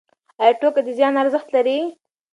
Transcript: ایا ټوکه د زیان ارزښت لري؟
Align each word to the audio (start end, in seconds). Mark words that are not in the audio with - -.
ایا 0.41 0.53
ټوکه 0.59 0.81
د 0.85 0.89
زیان 0.97 1.13
ارزښت 1.23 1.47
لري؟ 1.55 1.77